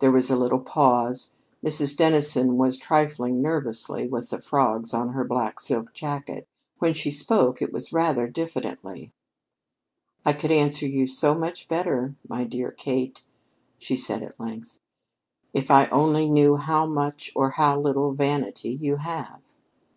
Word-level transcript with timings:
There 0.00 0.10
was 0.10 0.28
a 0.28 0.34
little 0.36 0.58
pause. 0.58 1.34
Mrs. 1.64 1.96
Dennison 1.96 2.56
was 2.56 2.76
trifling 2.76 3.40
nervously 3.40 4.08
with 4.08 4.30
the 4.30 4.42
frogs 4.42 4.92
on 4.92 5.10
her 5.10 5.22
black 5.22 5.60
silk 5.60 5.94
jacket. 5.94 6.48
When 6.80 6.94
she 6.94 7.12
spoke, 7.12 7.62
it 7.62 7.72
was 7.72 7.92
rather 7.92 8.26
diffidently. 8.26 9.12
"I 10.24 10.32
could 10.32 10.50
answer 10.50 10.84
you 10.88 11.06
so 11.06 11.36
much 11.36 11.68
better, 11.68 12.16
my 12.28 12.42
dear 12.42 12.72
Kate," 12.72 13.22
she 13.78 13.94
said 13.94 14.24
at 14.24 14.40
length, 14.40 14.80
"if 15.54 15.70
I 15.70 15.86
only 15.90 16.28
knew 16.28 16.56
how 16.56 16.84
much 16.84 17.30
or 17.36 17.50
how 17.50 17.78
little 17.80 18.10
vanity 18.14 18.70
you 18.70 18.96
have." 18.96 19.42